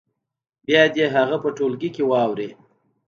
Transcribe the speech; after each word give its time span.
بیا 0.65 0.81
دې 0.95 1.05
هغه 1.15 1.37
په 1.43 1.49
ټولګي 1.57 1.89
کې 1.95 2.03
واوروي. 2.09 2.49